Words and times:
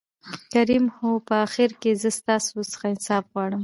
کريم: 0.53 0.85
هو 0.97 1.09
په 1.27 1.33
آخر 1.45 1.69
کې 1.81 1.91
زه 2.01 2.09
ستاسو 2.19 2.55
څخه 2.71 2.85
انصاف 2.93 3.23
غواړم. 3.33 3.59